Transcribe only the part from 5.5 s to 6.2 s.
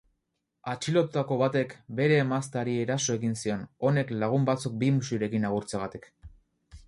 agurtzeagatik.